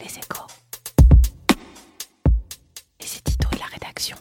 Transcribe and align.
Les 0.00 0.06
échos. 0.06 0.46
Les 3.00 3.18
éditos 3.18 3.48
et 3.52 3.58
la 3.58 3.66
rédaction. 3.66 4.16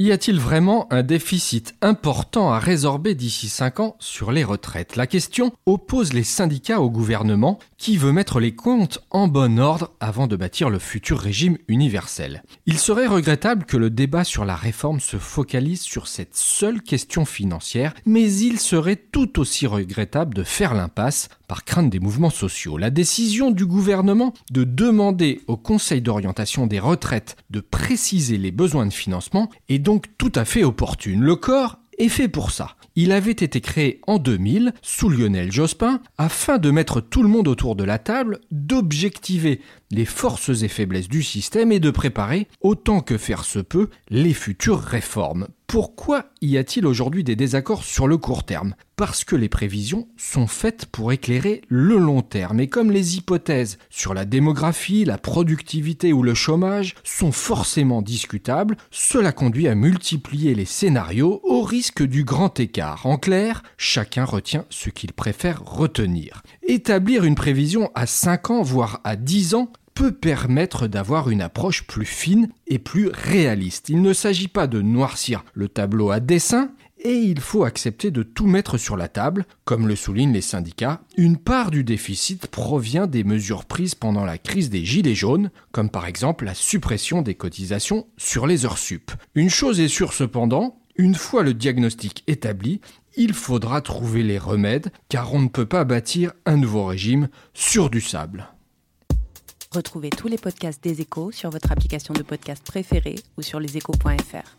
Y 0.00 0.10
a-t-il 0.10 0.40
vraiment 0.40 0.92
un 0.92 1.04
déficit 1.04 1.76
important 1.80 2.52
à 2.52 2.58
résorber 2.58 3.14
d'ici 3.14 3.48
5 3.48 3.78
ans 3.78 3.96
sur 4.00 4.32
les 4.32 4.42
retraites? 4.42 4.96
La 4.96 5.06
question 5.06 5.52
oppose 5.66 6.12
les 6.12 6.24
syndicats 6.24 6.80
au 6.80 6.90
gouvernement 6.90 7.60
qui 7.78 7.96
veut 7.96 8.10
mettre 8.10 8.40
les 8.40 8.56
comptes 8.56 8.98
en 9.10 9.28
bon 9.28 9.60
ordre 9.60 9.92
avant 10.00 10.26
de 10.26 10.34
bâtir 10.34 10.68
le 10.68 10.80
futur 10.80 11.20
régime 11.20 11.58
universel. 11.68 12.42
Il 12.66 12.78
serait 12.78 13.06
regrettable 13.06 13.64
que 13.66 13.76
le 13.76 13.88
débat 13.88 14.24
sur 14.24 14.44
la 14.44 14.56
réforme 14.56 14.98
se 14.98 15.16
focalise 15.16 15.82
sur 15.82 16.08
cette 16.08 16.34
seule 16.34 16.82
question 16.82 17.24
financière, 17.24 17.94
mais 18.04 18.30
il 18.30 18.58
serait 18.58 18.96
tout 18.96 19.38
aussi 19.38 19.68
regrettable 19.68 20.34
de 20.34 20.42
faire 20.42 20.74
l'impasse 20.74 21.28
crainte 21.62 21.90
des 21.90 22.00
mouvements 22.00 22.30
sociaux. 22.30 22.78
La 22.78 22.90
décision 22.90 23.52
du 23.52 23.66
gouvernement 23.66 24.34
de 24.50 24.64
demander 24.64 25.42
au 25.46 25.56
Conseil 25.56 26.00
d'orientation 26.00 26.66
des 26.66 26.80
retraites 26.80 27.36
de 27.50 27.60
préciser 27.60 28.38
les 28.38 28.50
besoins 28.50 28.86
de 28.86 28.92
financement 28.92 29.50
est 29.68 29.78
donc 29.78 30.06
tout 30.18 30.32
à 30.34 30.44
fait 30.44 30.64
opportune. 30.64 31.20
Le 31.20 31.36
corps 31.36 31.78
est 31.98 32.08
fait 32.08 32.28
pour 32.28 32.50
ça. 32.50 32.76
Il 32.96 33.10
avait 33.12 33.32
été 33.32 33.60
créé 33.60 34.00
en 34.06 34.18
2000 34.18 34.72
sous 34.80 35.08
Lionel 35.08 35.50
Jospin 35.50 36.00
afin 36.16 36.58
de 36.58 36.70
mettre 36.70 37.00
tout 37.00 37.22
le 37.22 37.28
monde 37.28 37.48
autour 37.48 37.74
de 37.74 37.84
la 37.84 37.98
table, 37.98 38.40
d'objectiver 38.50 39.60
les 39.94 40.04
forces 40.04 40.62
et 40.62 40.68
faiblesses 40.68 41.08
du 41.08 41.22
système 41.22 41.72
et 41.72 41.80
de 41.80 41.90
préparer, 41.90 42.48
autant 42.60 43.00
que 43.00 43.16
faire 43.16 43.44
se 43.44 43.60
peut, 43.60 43.88
les 44.10 44.34
futures 44.34 44.80
réformes. 44.80 45.46
Pourquoi 45.66 46.26
y 46.40 46.56
a-t-il 46.56 46.86
aujourd'hui 46.86 47.24
des 47.24 47.36
désaccords 47.36 47.82
sur 47.82 48.06
le 48.06 48.16
court 48.16 48.44
terme? 48.44 48.74
Parce 48.96 49.24
que 49.24 49.34
les 49.34 49.48
prévisions 49.48 50.06
sont 50.16 50.46
faites 50.46 50.86
pour 50.86 51.10
éclairer 51.10 51.62
le 51.68 51.96
long 51.96 52.22
terme 52.22 52.60
et 52.60 52.68
comme 52.68 52.92
les 52.92 53.16
hypothèses 53.16 53.78
sur 53.90 54.14
la 54.14 54.24
démographie, 54.24 55.04
la 55.04 55.18
productivité 55.18 56.12
ou 56.12 56.22
le 56.22 56.34
chômage 56.34 56.94
sont 57.02 57.32
forcément 57.32 58.02
discutables, 58.02 58.76
cela 58.92 59.32
conduit 59.32 59.66
à 59.66 59.74
multiplier 59.74 60.54
les 60.54 60.64
scénarios 60.64 61.40
au 61.42 61.62
risque 61.62 62.04
du 62.04 62.22
grand 62.22 62.60
écart. 62.60 63.06
En 63.06 63.16
clair, 63.16 63.64
chacun 63.76 64.24
retient 64.24 64.66
ce 64.70 64.90
qu'il 64.90 65.12
préfère 65.12 65.64
retenir. 65.64 66.42
Établir 66.62 67.24
une 67.24 67.34
prévision 67.34 67.90
à 67.96 68.06
5 68.06 68.50
ans, 68.50 68.62
voire 68.62 69.00
à 69.02 69.16
10 69.16 69.54
ans, 69.54 69.72
peut 69.94 70.12
permettre 70.12 70.86
d'avoir 70.86 71.30
une 71.30 71.40
approche 71.40 71.86
plus 71.86 72.06
fine 72.06 72.48
et 72.66 72.78
plus 72.78 73.08
réaliste. 73.08 73.88
Il 73.88 74.02
ne 74.02 74.12
s'agit 74.12 74.48
pas 74.48 74.66
de 74.66 74.82
noircir 74.82 75.44
le 75.54 75.68
tableau 75.68 76.10
à 76.10 76.20
dessin, 76.20 76.70
et 76.98 77.16
il 77.16 77.40
faut 77.40 77.64
accepter 77.64 78.10
de 78.10 78.22
tout 78.22 78.46
mettre 78.46 78.78
sur 78.78 78.96
la 78.96 79.08
table. 79.08 79.44
Comme 79.64 79.86
le 79.86 79.94
soulignent 79.94 80.32
les 80.32 80.40
syndicats, 80.40 81.02
une 81.16 81.36
part 81.36 81.70
du 81.70 81.84
déficit 81.84 82.46
provient 82.46 83.06
des 83.06 83.24
mesures 83.24 83.66
prises 83.66 83.94
pendant 83.94 84.24
la 84.24 84.38
crise 84.38 84.70
des 84.70 84.84
Gilets 84.84 85.14
jaunes, 85.14 85.50
comme 85.70 85.90
par 85.90 86.06
exemple 86.06 86.46
la 86.46 86.54
suppression 86.54 87.22
des 87.22 87.34
cotisations 87.34 88.06
sur 88.16 88.46
les 88.46 88.64
heures 88.64 88.78
sup. 88.78 89.12
Une 89.34 89.50
chose 89.50 89.80
est 89.80 89.88
sûre 89.88 90.12
cependant, 90.12 90.80
une 90.96 91.14
fois 91.14 91.42
le 91.42 91.54
diagnostic 91.54 92.24
établi, 92.26 92.80
il 93.16 93.34
faudra 93.34 93.80
trouver 93.80 94.22
les 94.22 94.38
remèdes, 94.38 94.90
car 95.08 95.34
on 95.34 95.40
ne 95.40 95.48
peut 95.48 95.66
pas 95.66 95.84
bâtir 95.84 96.32
un 96.46 96.56
nouveau 96.56 96.86
régime 96.86 97.28
sur 97.52 97.90
du 97.90 98.00
sable. 98.00 98.48
Retrouvez 99.74 100.10
tous 100.10 100.28
les 100.28 100.38
podcasts 100.38 100.82
des 100.82 101.00
échos 101.00 101.32
sur 101.32 101.50
votre 101.50 101.72
application 101.72 102.14
de 102.14 102.22
podcast 102.22 102.64
préférée 102.64 103.16
ou 103.36 103.42
sur 103.42 103.58
leséchos.fr. 103.58 104.56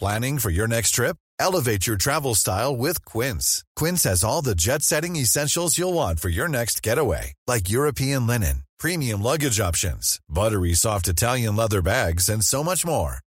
Planning 0.00 0.38
for 0.38 0.50
your 0.50 0.66
next 0.66 0.92
trip? 0.92 1.16
Elevate 1.38 1.86
your 1.86 1.96
travel 1.96 2.34
style 2.34 2.76
with 2.76 3.04
Quince. 3.04 3.64
Quince 3.76 4.04
has 4.04 4.24
all 4.24 4.42
the 4.42 4.54
jet 4.54 4.82
setting 4.82 5.16
essentials 5.16 5.78
you'll 5.78 5.94
want 5.94 6.20
for 6.20 6.28
your 6.28 6.48
next 6.48 6.82
getaway, 6.82 7.32
like 7.46 7.70
European 7.70 8.26
linen, 8.26 8.64
premium 8.78 9.22
luggage 9.22 9.60
options, 9.60 10.20
buttery 10.28 10.74
soft 10.74 11.08
Italian 11.08 11.56
leather 11.56 11.82
bags, 11.82 12.28
and 12.28 12.42
so 12.44 12.62
much 12.62 12.84
more. 12.86 13.23